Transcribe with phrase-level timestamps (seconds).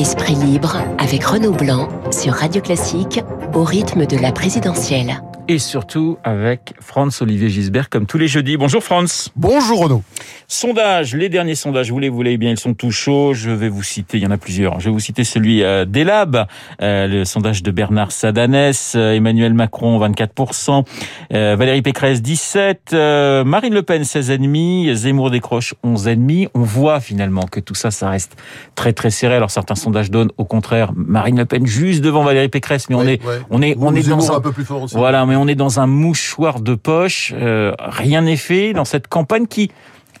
[0.00, 3.20] Esprit libre avec Renaud Blanc sur Radio Classique
[3.52, 8.56] au rythme de la présidentielle et surtout avec Franz Olivier Gisbert comme tous les jeudis.
[8.56, 9.30] Bonjour Franz.
[9.36, 10.02] Bonjour Renaud.
[10.48, 13.34] Sondage, les derniers sondages, vous les voulez bien, ils sont tout chauds.
[13.34, 14.80] Je vais vous citer, il y en a plusieurs.
[14.80, 16.46] Je vais vous citer celui euh, d'Elab,
[16.82, 20.84] euh, le sondage de Bernard Sadanès, euh, Emmanuel Macron 24%,
[21.32, 26.48] euh, Valérie Pécresse 17%, euh, Marine Le Pen 16,5, Zemmour décroche 11,5.
[26.54, 28.36] On voit finalement que tout ça, ça reste
[28.74, 29.36] très très serré.
[29.36, 33.02] Alors certains sondages donnent au contraire Marine Le Pen juste devant Valérie Pécresse, mais on
[33.02, 33.40] est ouais.
[33.50, 34.36] on est on est dans un...
[34.36, 34.96] un peu plus fort aussi.
[34.96, 37.32] Voilà, mais on est dans un mouchoir de poche.
[37.36, 39.70] Euh, rien n'est fait dans cette campagne qui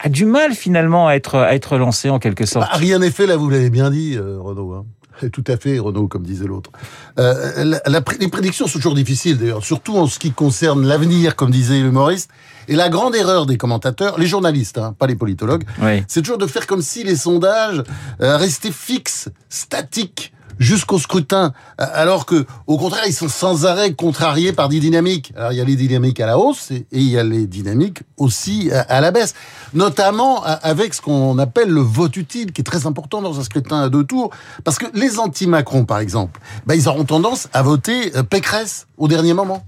[0.00, 2.68] a du mal finalement à être à être lancée en quelque sorte.
[2.70, 4.72] Bah, rien n'est fait là, vous l'avez bien dit, euh, Renaud.
[4.72, 4.84] Hein.
[5.32, 6.70] Tout à fait, Renaud, comme disait l'autre.
[7.18, 11.36] Euh, la, la, les prédictions sont toujours difficiles, d'ailleurs, surtout en ce qui concerne l'avenir,
[11.36, 12.30] comme disait l'humoriste.
[12.68, 16.04] Et la grande erreur des commentateurs, les journalistes, hein, pas les politologues, oui.
[16.08, 17.82] c'est toujours de faire comme si les sondages
[18.20, 24.52] euh, restaient fixes, statiques jusqu'au scrutin, alors que, au contraire, ils sont sans arrêt contrariés
[24.52, 25.32] par des dynamiques.
[25.34, 28.02] Alors, il y a les dynamiques à la hausse et il y a les dynamiques
[28.18, 29.34] aussi à la baisse,
[29.74, 33.80] notamment avec ce qu'on appelle le vote utile, qui est très important dans un scrutin
[33.80, 34.30] à deux tours,
[34.62, 39.32] parce que les anti-Macron, par exemple, ben, ils auront tendance à voter Pécresse au dernier
[39.32, 39.64] moment.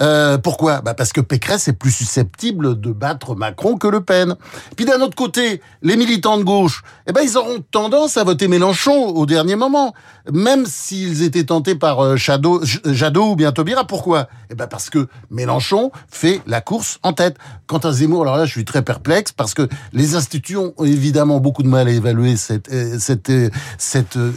[0.00, 0.80] Euh, pourquoi?
[0.80, 4.36] Bah Parce que Pécresse est plus susceptible de battre Macron que Le Pen.
[4.76, 8.48] Puis d'un autre côté, les militants de gauche, eh ben ils auront tendance à voter
[8.48, 9.94] Mélenchon au dernier moment,
[10.32, 13.86] même s'ils étaient tentés par euh, Jadot, Jadot ou bien Taubira.
[13.86, 14.28] Pourquoi?
[14.50, 17.36] Eh ben parce que Mélenchon fait la course en tête.
[17.66, 21.40] Quant à Zemmour, alors là, je suis très perplexe parce que les institutions ont évidemment
[21.40, 22.70] beaucoup de mal à évaluer cet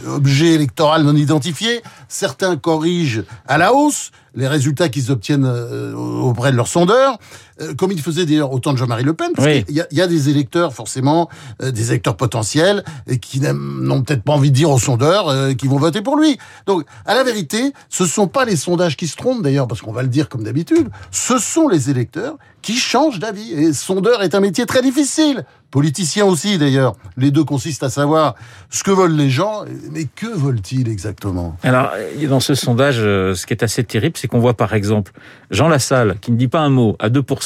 [0.06, 1.82] objet électoral non identifié.
[2.08, 7.18] Certains corrigent à la hausse les résultats qu'ils obtiennent euh, auprès de leurs sondeurs,
[7.60, 9.64] euh, comme ils faisaient d'ailleurs autant de Jean-Marie Le Pen, parce oui.
[9.64, 11.28] qu'il y, y, a des électeurs forcément,
[11.62, 15.52] euh, des électeurs potentiels, et qui n'ont peut-être pas envie de dire aux sondeurs euh,
[15.52, 16.36] qu'ils vont voter pour lui.
[16.66, 19.92] Donc, à la vérité, ce sont pas les sondages qui se trompent d'ailleurs, parce qu'on
[19.92, 23.52] va le dire comme d'habitude, ce sont les électeurs qui changent d'avis.
[23.52, 25.44] Et sondeur est un métier très difficile.
[25.70, 26.94] Politicien aussi, d'ailleurs.
[27.16, 28.36] Les deux consistent à savoir
[28.70, 31.56] ce que veulent les gens, mais que veulent-ils exactement?
[31.62, 31.90] Alors,
[32.28, 35.12] dans ce sondage, ce qui est assez terrible, c'est qu'on voit par exemple
[35.50, 37.43] Jean Lassalle, qui ne dit pas un mot, à 2%,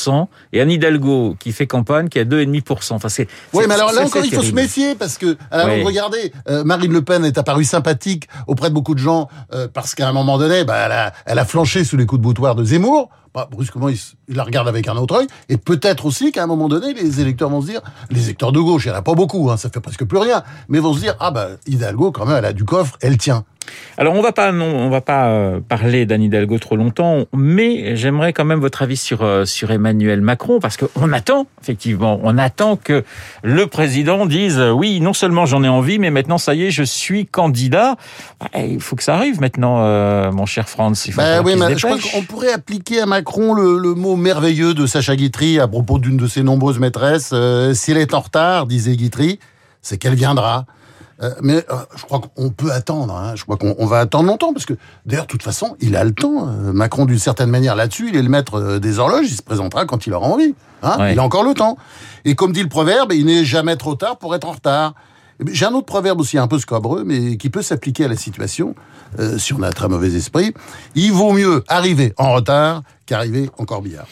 [0.53, 2.95] et Anne Hidalgo, qui fait campagne, qui à 2,5%.
[2.95, 3.29] Enfin, c'est.
[3.53, 4.59] Oui, mais alors là encore, il faut terrible.
[4.59, 5.83] se méfier, parce que, alors, oui.
[5.83, 9.95] regardez, euh, Marine Le Pen est apparue sympathique auprès de beaucoup de gens, euh, parce
[9.95, 12.55] qu'à un moment donné, bah, elle, a, elle a flanché sous les coups de boutoir
[12.55, 13.11] de Zemmour.
[13.39, 15.29] Bah, brusquement, il, il, la regarde avec un autre œil.
[15.49, 18.59] Et peut-être aussi qu'à un moment donné, les électeurs vont se dire, les électeurs de
[18.59, 20.93] gauche, il n'y en a pas beaucoup, hein, ça fait presque plus rien, mais vont
[20.93, 23.45] se dire, ah bah, Hidalgo, quand même, elle a du coffre, elle tient.
[23.99, 27.97] Alors on va pas non, on va pas euh, parler d'Anne Hidalgo trop longtemps, mais
[27.97, 32.39] j'aimerais quand même votre avis sur euh, sur Emmanuel Macron parce qu'on attend effectivement, on
[32.39, 33.05] attend que
[33.43, 36.71] le président dise euh, oui, non seulement j'en ai envie, mais maintenant ça y est,
[36.71, 37.97] je suis candidat.
[38.55, 41.05] Et il faut que ça arrive maintenant, euh, mon cher Franz.
[41.07, 44.17] Il faut ben oui, mais je crois qu'on pourrait appliquer à Macron le, le, mot
[44.17, 47.35] merveilleux de Sacha Guitry à propos d'une de ses nombreuses maîtresses.
[47.75, 49.39] S'il est en retard, disait Guitry,
[49.83, 50.67] c'est qu'elle viendra.
[51.21, 53.15] Euh, mais euh, je crois qu'on peut attendre.
[53.15, 53.35] Hein.
[53.35, 54.75] Je crois qu'on va attendre longtemps parce que
[55.05, 56.49] d'ailleurs, de toute façon, il a le temps.
[56.49, 59.27] Euh, Macron, d'une certaine manière, là-dessus, il est le maître des horloges.
[59.29, 60.55] Il se présentera quand il aura envie.
[60.83, 60.97] Hein.
[60.99, 61.13] Ouais.
[61.13, 61.77] Il a encore le temps.
[62.25, 64.95] Et comme dit le proverbe, il n'est jamais trop tard pour être en retard.
[65.47, 68.75] J'ai un autre proverbe aussi un peu scabreux, mais qui peut s'appliquer à la situation
[69.19, 70.53] euh, si on a un très mauvais esprit.
[70.97, 74.07] Il vaut mieux arriver en retard qu'arriver en corbillard.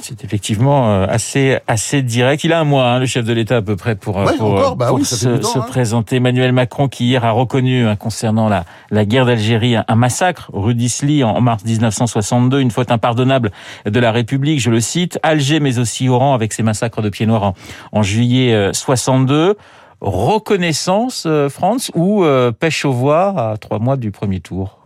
[0.00, 2.42] C'est effectivement euh, assez assez direct.
[2.44, 4.52] Il a un mois, hein, le chef de l'État à peu près pour, ouais, pour,
[4.52, 5.66] encore, bah pour oui, se, temps, se hein.
[5.68, 6.16] présenter.
[6.16, 10.50] Emmanuel Macron qui hier a reconnu hein, concernant la, la guerre d'Algérie un, un, massacre
[10.52, 13.52] rue d'Isly en, en, mars 1962, une faute impardonnable
[13.86, 15.18] de la République, je le cite.
[15.22, 17.54] Alger mais aussi Oran avec ses massacres de pieds noirs en,
[17.92, 19.56] en juillet euh, 62
[20.04, 24.78] reconnaissance, euh, France, ou euh, pêche aux voix à trois mois du premier tour?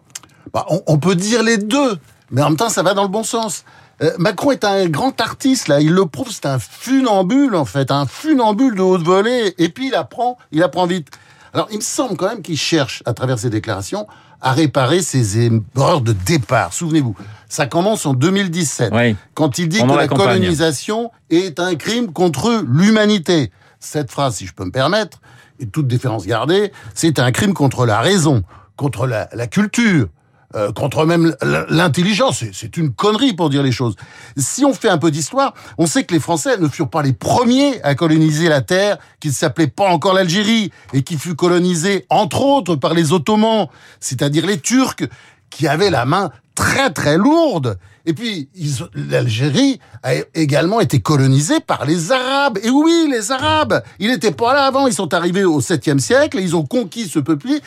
[0.52, 1.98] Bah, on, on, peut dire les deux,
[2.30, 3.64] mais en même temps, ça va dans le bon sens.
[4.00, 5.80] Euh, Macron est un grand artiste, là.
[5.80, 9.54] Il le prouve, c'est un funambule, en fait, un funambule de haute volée.
[9.58, 11.08] Et puis, il apprend, il apprend vite.
[11.52, 14.06] Alors, il me semble quand même qu'il cherche, à travers ses déclarations,
[14.40, 16.72] à réparer ses erreurs de départ.
[16.72, 17.16] Souvenez-vous,
[17.48, 19.16] ça commence en 2017, oui.
[19.34, 23.50] quand il dit Pendant que la, colonisation est un crime contre l'humanité.
[23.80, 25.20] Cette phrase, si je peux me permettre,
[25.60, 28.42] et toute différence gardée, c'est un crime contre la raison,
[28.76, 30.08] contre la, la culture,
[30.54, 31.36] euh, contre même
[31.68, 32.42] l'intelligence.
[32.54, 33.96] C'est une connerie pour dire les choses.
[34.38, 37.12] Si on fait un peu d'histoire, on sait que les Français ne furent pas les
[37.12, 42.06] premiers à coloniser la terre qui ne s'appelait pas encore l'Algérie et qui fut colonisée
[42.08, 43.66] entre autres par les Ottomans,
[44.00, 45.06] c'est-à-dire les Turcs
[45.50, 47.78] qui avaient la main très très lourde
[48.08, 48.48] Et puis,
[48.94, 52.58] l'Algérie a également été colonisée par les Arabes.
[52.62, 54.86] Et oui, les Arabes, ils n'étaient pas là avant.
[54.86, 57.18] Ils sont arrivés au 7e siècle et ils ont conquis ce,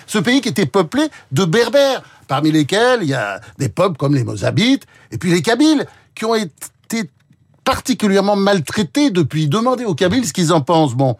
[0.07, 4.15] ce pays qui était peuplé de Berbères, parmi lesquels il y a des peuples comme
[4.15, 5.85] les Mozabites et puis les Kabyles,
[6.15, 7.11] qui ont été
[7.63, 9.47] particulièrement maltraités depuis.
[9.47, 10.95] Demandez aux Kabyles ce qu'ils en pensent.
[10.95, 11.17] Bon.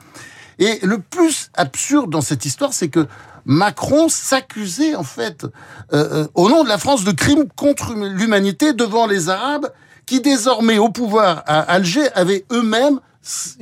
[0.62, 3.08] Et le plus absurde dans cette histoire, c'est que
[3.46, 5.48] Macron s'accusait en fait, euh,
[5.92, 9.72] euh, au nom de la France, de crimes contre l'humanité devant les Arabes,
[10.06, 13.00] qui désormais au pouvoir à Alger avaient eux-mêmes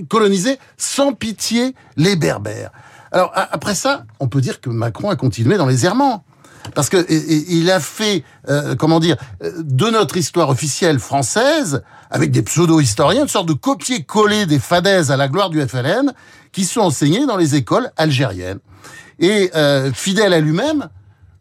[0.09, 2.71] colonisé sans pitié les Berbères.
[3.13, 6.25] Alors après ça, on peut dire que Macron a continué dans les errements.
[6.75, 11.81] Parce que il a fait, euh, comment dire, de notre histoire officielle française,
[12.11, 16.13] avec des pseudo-historiens, une sorte de copier-coller des fadaises à la gloire du FLN,
[16.51, 18.59] qui sont enseignés dans les écoles algériennes.
[19.19, 20.89] Et euh, fidèle à lui-même,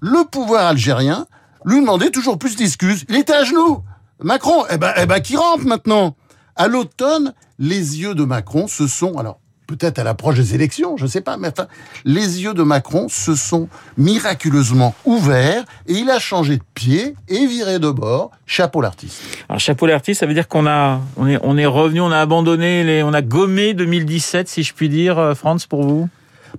[0.00, 1.26] le pouvoir algérien
[1.64, 3.04] lui demandait toujours plus d'excuses.
[3.08, 3.82] Il était à genoux.
[4.22, 6.16] Macron, eh ben, eh ben, qui rampe maintenant?
[6.56, 11.04] À l'automne, les yeux de Macron se sont, alors peut-être à l'approche des élections, je
[11.04, 11.68] ne sais pas, mais enfin,
[12.06, 13.68] les yeux de Macron se sont
[13.98, 18.30] miraculeusement ouverts et il a changé de pied et viré de bord.
[18.46, 19.20] Chapeau l'artiste.
[19.46, 22.18] Alors chapeau l'artiste, ça veut dire qu'on a, on est, on est revenu, on a
[22.18, 26.08] abandonné, les, on a gommé 2017, si je puis dire, euh, France, pour vous?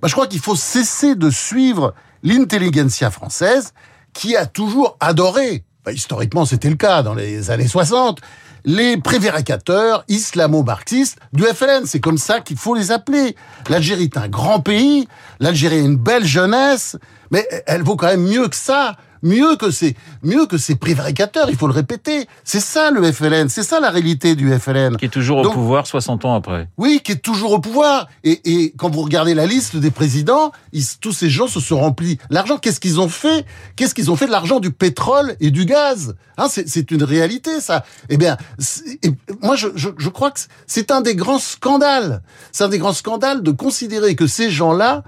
[0.00, 3.74] Bah, je crois qu'il faut cesser de suivre l'intelligentsia française
[4.12, 8.20] qui a toujours adoré, bah, historiquement c'était le cas dans les années 60,
[8.64, 11.86] les prévéricateurs islamo-marxistes du FLN.
[11.86, 13.36] C'est comme ça qu'il faut les appeler.
[13.68, 15.08] L'Algérie est un grand pays,
[15.38, 16.96] l'Algérie a une belle jeunesse,
[17.30, 21.48] mais elle vaut quand même mieux que ça mieux que ces, mieux que ces prévaricateurs,
[21.50, 22.26] il faut le répéter.
[22.44, 24.96] C'est ça le FLN, c'est ça la réalité du FLN.
[24.96, 26.68] Qui est toujours au pouvoir 60 ans après.
[26.78, 28.08] Oui, qui est toujours au pouvoir.
[28.24, 31.78] Et, et quand vous regardez la liste des présidents, ils, tous ces gens se sont
[31.78, 32.18] remplis.
[32.30, 33.44] L'argent, qu'est-ce qu'ils ont fait?
[33.76, 36.14] Qu'est-ce qu'ils ont fait de l'argent du pétrole et du gaz?
[36.36, 37.84] Hein, C'est une réalité, ça.
[38.08, 38.36] Eh bien,
[39.42, 42.22] moi, je, je, je crois que c'est un des grands scandales.
[42.52, 45.02] C'est un des grands scandales de considérer que ces gens-là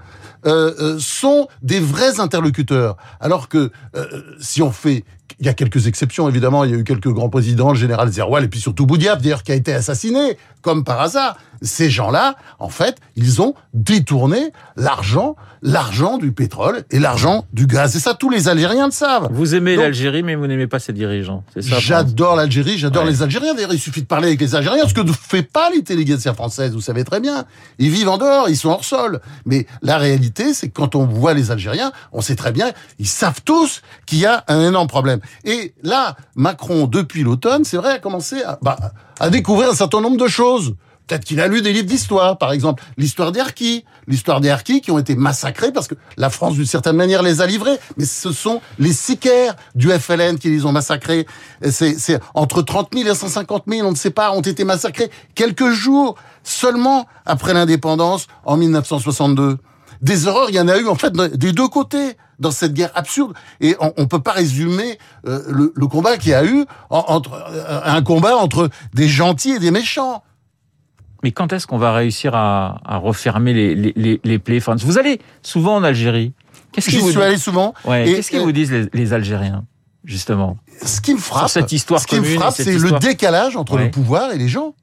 [0.45, 2.97] euh, euh, sont des vrais interlocuteurs.
[3.19, 5.03] Alors que euh, si on fait
[5.39, 6.63] il y a quelques exceptions, évidemment.
[6.63, 9.43] Il y a eu quelques grands présidents, le général Zerwal, et puis surtout Boudiaf, d'ailleurs,
[9.43, 11.37] qui a été assassiné, comme par hasard.
[11.61, 17.95] Ces gens-là, en fait, ils ont détourné l'argent, l'argent du pétrole et l'argent du gaz.
[17.95, 19.29] Et ça, tous les Algériens le savent.
[19.31, 21.45] Vous aimez l'Algérie, mais vous n'aimez pas ses dirigeants.
[21.53, 21.79] C'est ça.
[21.79, 23.53] J'adore l'Algérie, j'adore les Algériens.
[23.53, 26.73] D'ailleurs, il suffit de parler avec les Algériens, ce que ne fait pas l'intelligence française.
[26.73, 27.45] Vous savez très bien.
[27.79, 29.21] Ils vivent en dehors, ils sont hors sol.
[29.45, 33.07] Mais la réalité, c'est que quand on voit les Algériens, on sait très bien, ils
[33.07, 35.21] savent tous qu'il y a un énorme problème.
[35.43, 38.77] Et là, Macron, depuis l'automne, c'est vrai, a commencé à, bah,
[39.19, 40.75] à découvrir un certain nombre de choses.
[41.07, 44.79] Peut-être qu'il a lu des livres d'histoire, par exemple l'histoire des Harkis, l'histoire des Harkis
[44.79, 47.77] qui ont été massacrés parce que la France, d'une certaine manière, les a livrés.
[47.97, 51.27] Mais ce sont les sicaires du FLN qui les ont massacrés.
[51.69, 55.71] C'est entre 30 000 et 150 000, on ne sait pas, ont été massacrés quelques
[55.71, 59.57] jours seulement après l'indépendance en 1962
[60.03, 62.91] des horreurs, il y en a eu en fait des deux côtés dans cette guerre
[62.95, 63.33] absurde.
[63.61, 64.97] Et on, ne peut pas résumer
[65.27, 69.59] euh, le, combat qu'il y a eu entre euh, un combat entre des gentils et
[69.59, 70.23] des méchants.
[71.23, 75.83] Mais quand est-ce qu'on va réussir à, refermer les, les, plaies Vous allez souvent en
[75.83, 76.33] Algérie.
[76.73, 77.73] Qu'est-ce suis allé souvent.
[77.85, 79.63] Qu'est-ce qu'ils vous disent les, Algériens
[80.03, 80.57] justement?
[80.83, 83.89] Ce qui me frappe, cette histoire ce qui me frappe, c'est le décalage entre le
[83.89, 84.75] pouvoir et les gens.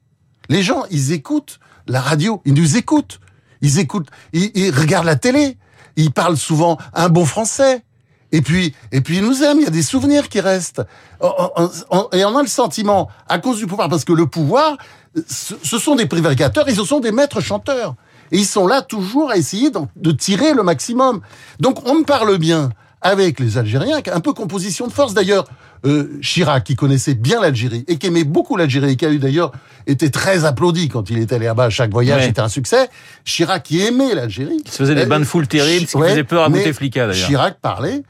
[0.49, 3.19] Les gens, ils écoutent la radio, ils nous écoutent
[3.61, 5.57] ils écoutent, ils, regardent la télé,
[5.95, 7.83] ils parlent souvent un bon français.
[8.31, 9.59] Et puis, et puis ils nous aiment.
[9.59, 10.81] Il y a des souvenirs qui restent.
[11.21, 14.77] et on a le sentiment, à cause du pouvoir, parce que le pouvoir,
[15.27, 17.95] ce sont des prévaricateurs, et ce sont des maîtres chanteurs.
[18.31, 21.21] Et ils sont là toujours à essayer de tirer le maximum.
[21.59, 22.69] Donc on me parle bien
[23.01, 25.13] avec les Algériens, un peu composition de force.
[25.13, 25.45] D'ailleurs,
[25.85, 29.17] euh, Chirac, qui connaissait bien l'Algérie et qui aimait beaucoup l'Algérie, et qui a eu
[29.17, 29.51] d'ailleurs
[29.87, 31.69] été très applaudi quand il était allé là-bas.
[31.69, 32.89] Chaque voyage était un succès.
[33.25, 36.43] Chirac, qui aimait l'Algérie, il se faisait des bains de foule terribles, qui faisait peur
[36.43, 37.27] à Bouteflika d'ailleurs.
[37.27, 38.03] Chirac parlait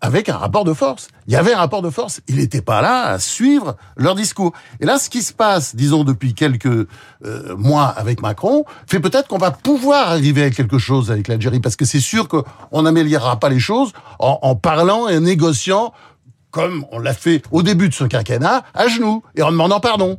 [0.00, 1.08] avec un rapport de force.
[1.26, 2.20] Il y avait un rapport de force.
[2.26, 4.52] Il n'était pas là à suivre leur discours.
[4.80, 6.86] Et là, ce qui se passe, disons, depuis quelques euh,
[7.56, 11.76] mois avec Macron, fait peut-être qu'on va pouvoir arriver à quelque chose avec l'Algérie, parce
[11.76, 15.92] que c'est sûr qu'on n'améliorera pas les choses en, en parlant et en négociant
[16.50, 20.18] comme on l'a fait au début de ce quinquennat, à genoux, et en demandant pardon.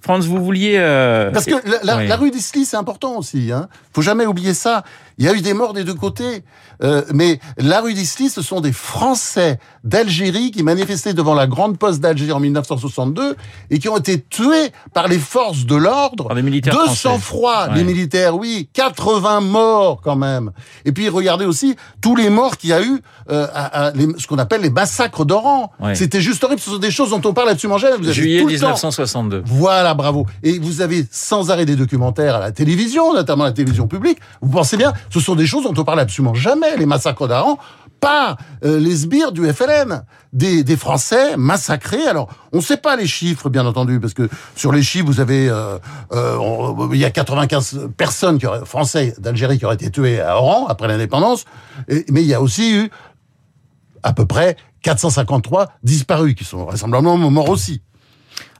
[0.00, 0.76] Franz, vous vouliez...
[0.76, 1.30] Euh...
[1.32, 3.50] Parce que la, la, la rue d'Isly, c'est important aussi.
[3.50, 3.68] Hein.
[3.94, 4.84] faut jamais oublier ça.
[5.18, 6.42] Il y a eu des morts des deux côtés.
[6.82, 11.78] Euh, mais la rue d'Isly, ce sont des Français d'Algérie qui manifestaient devant la grande
[11.78, 13.36] poste d'Algérie en 1962
[13.70, 16.26] et qui ont été tués par les forces de l'ordre.
[16.26, 17.76] Par des militaires De sang-froid, Ouais.
[17.76, 18.68] les militaires, oui.
[18.72, 20.50] 80 morts quand même.
[20.84, 24.08] Et puis regardez aussi tous les morts qu'il y a eu, euh, à, à les-
[24.18, 25.70] ce qu'on appelle les massacres d'Oran.
[25.80, 25.94] Ouais.
[25.94, 26.60] C'était juste horrible.
[26.60, 27.44] Ce sont des choses dont on parle.
[27.44, 29.42] Vous avez Juillet tout le temps- 1962.
[29.46, 30.26] voilà, bravo.
[30.42, 34.18] Et vous avez sans arrêt des documentaires à la télévision, notamment la télévision publique.
[34.40, 37.58] Vous pensez bien, ce sont des choses dont on parle absolument jamais, les massacres d'Aran,
[38.00, 42.06] par euh, les sbires du FLN, des, Français massacrés.
[42.06, 45.20] Alors, on ne sait pas les chiffres, bien entendu, parce que sur les chiffres, vous
[45.20, 45.78] avez, euh,
[46.12, 50.36] euh, il y a 95 personnes qui auraient, français d'Algérie qui auraient été tuées à
[50.36, 51.46] Oran après l'indépendance,
[51.88, 52.90] mais il y a aussi eu
[54.02, 57.80] à peu près 453 disparus qui sont vraisemblablement morts aussi.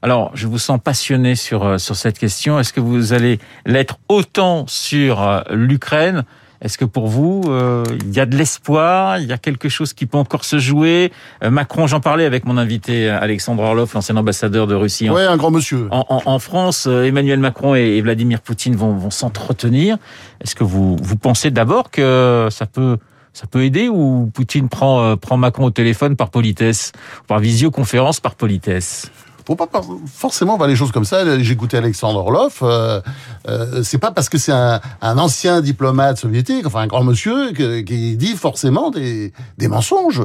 [0.05, 2.59] Alors, je vous sens passionné sur, euh, sur cette question.
[2.59, 6.25] Est-ce que vous allez l'être autant sur euh, l'Ukraine?
[6.61, 9.17] Est-ce que pour vous, euh, il y a de l'espoir?
[9.17, 11.11] Il y a quelque chose qui peut encore se jouer?
[11.43, 15.37] Euh, Macron, j'en parlais avec mon invité Alexandre Orlov, l'ancien ambassadeur de Russie Ouais, un
[15.37, 15.87] grand monsieur.
[15.89, 16.85] en, en- en France.
[16.87, 19.97] Euh, Emmanuel Macron et, et Vladimir Poutine vont, vont s'entretenir.
[20.39, 22.97] Est-ce que vous, vous pensez d'abord que ça peut...
[23.33, 26.93] Ça peut aider ou Poutine prend, euh, prend Macron au téléphone par politesse,
[27.27, 29.11] par visioconférence par politesse?
[29.45, 29.69] Faut pas
[30.11, 31.39] forcément voir les choses comme ça.
[31.39, 32.57] J'ai écouté Alexandre Orlov.
[32.63, 32.99] Euh,
[33.47, 37.51] euh, c'est pas parce que c'est un, un ancien diplomate soviétique, enfin un grand monsieur,
[37.51, 40.23] que- qui dit forcément des, des mensonges.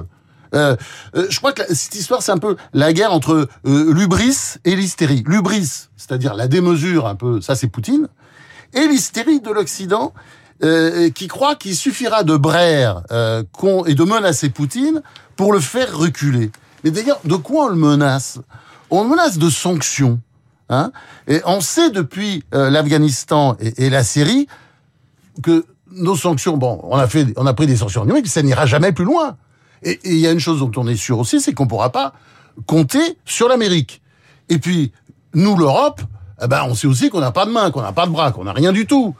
[0.54, 0.74] Euh,
[1.14, 4.74] euh, je crois que cette histoire, c'est un peu la guerre entre euh, l'ubris et
[4.74, 5.22] l'hystérie.
[5.26, 8.08] L'ubris, c'est-à-dire la démesure un peu, ça c'est Poutine,
[8.74, 10.12] et l'hystérie de l'Occident,
[10.64, 13.42] euh, qui croit qu'il suffira de braire euh,
[13.86, 15.02] et de menacer Poutine
[15.36, 16.50] pour le faire reculer.
[16.84, 18.38] Mais d'ailleurs, de quoi on le menace?
[18.90, 20.20] On menace de sanctions.
[20.68, 20.92] Hein
[21.26, 24.46] et on sait depuis euh, l'Afghanistan et, la Syrie
[25.42, 28.66] que nos sanctions, bon, on a fait, on a pris des sanctions numériques, ça n'ira
[28.66, 29.36] jamais plus loin.
[29.82, 32.12] Et il y a une chose dont on est sûr aussi, c'est qu'on pourra pas
[32.66, 34.00] compter sur l'Amérique.
[34.48, 34.92] Et puis,
[35.34, 36.02] nous, l'Europe,
[36.42, 38.30] eh ben, on sait aussi qu'on n'a pas de main, qu'on n'a pas de bras,
[38.30, 39.14] qu'on n'a rien du tout.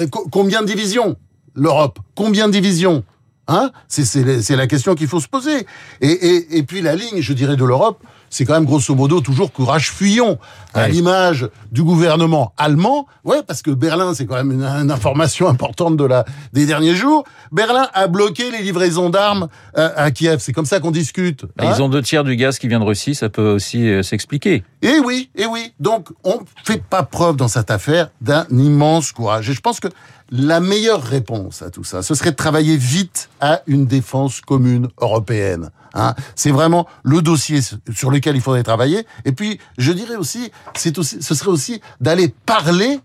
[0.00, 1.16] Euh, co- Combien de divisions
[1.54, 3.04] L'Europe, combien de divisions?
[3.48, 3.70] Hein?
[3.88, 5.66] C'est c'est la- c'est la question qu'il faut se poser.
[6.00, 8.02] Et, et, et puis la ligne, je dirais, de l'Europe,
[8.36, 10.38] c'est quand même grosso modo toujours courage fuyons,
[10.74, 10.88] à Ouais.
[10.90, 13.06] l'image du gouvernement allemand.
[13.24, 16.94] Ouais, parce que Berlin, c'est quand même une, une information importante de la des derniers
[16.94, 17.24] jours.
[17.50, 20.38] Berlin a bloqué les livraisons d'armes euh, à Kiev.
[20.40, 21.46] C'est comme ça qu'on discute.
[21.56, 21.72] Bah, hein.
[21.74, 24.64] Ils ont deux tiers du gaz qui vient de Russie, ça peut aussi euh, s'expliquer.
[24.82, 25.72] Eh oui, eh oui.
[25.80, 29.48] Donc, on fait pas preuve dans cette affaire d'un immense courage.
[29.48, 29.88] Et je pense que
[30.30, 34.88] la meilleure réponse à tout ça, ce serait de travailler vite à une défense commune
[35.00, 35.70] européenne.
[35.96, 36.14] Hein.
[36.34, 37.60] C'est vraiment le dossier
[37.92, 39.06] sur lequel il faudrait travailler.
[39.24, 43.00] Et puis, je dirais aussi, c'est aussi, ce serait aussi d'aller parler.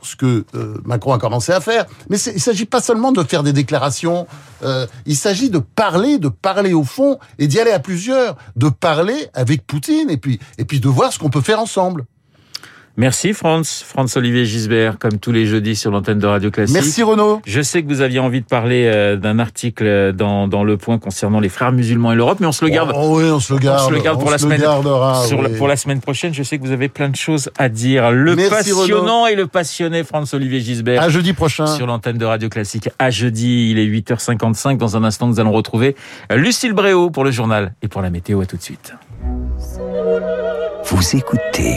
[0.00, 3.42] Ce que euh, Macron a commencé à faire, mais il s'agit pas seulement de faire
[3.42, 4.26] des déclarations.
[4.62, 8.70] euh, il s'agit de parler, de parler au fond et d'y aller à plusieurs, de
[8.70, 12.06] parler avec Poutine et puis et puis de voir ce qu'on peut faire ensemble.
[12.98, 16.74] Merci Franz, Franz Olivier Gisbert, comme tous les jeudis sur l'antenne de Radio Classique.
[16.74, 17.42] Merci Renaud.
[17.46, 20.98] Je sais que vous aviez envie de parler euh, d'un article dans, dans Le Point
[20.98, 23.52] concernant les frères musulmans et l'Europe, mais on se le garde Oh, oui, on se
[23.52, 23.86] le garde.
[23.86, 25.56] se le garde pour la se semaine- gardera, sur la- oui.
[25.58, 26.32] pour la semaine prochaine.
[26.32, 28.10] Je sais que vous avez plein de choses à dire.
[28.12, 31.02] Le Merci, passionnant et le passionné Franz Olivier Gisbert.
[31.02, 31.66] À jeudi prochain.
[31.66, 33.70] sur l'antenne de Radio Classique à jeudi.
[33.72, 34.78] Il est 8h55.
[34.78, 35.96] Dans un instant, nous allons retrouver
[36.34, 38.40] Lucille Bréau pour le journal et pour la météo.
[38.40, 38.94] À tout de suite.
[40.86, 41.76] Vous écoutez